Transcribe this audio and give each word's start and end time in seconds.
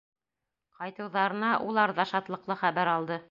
Ҡайтыуҙарына 0.77 1.51
улар 1.67 1.95
ҙа 2.01 2.07
шатлыҡлы 2.15 2.61
хәбәр 2.65 2.93
алды. 2.99 3.19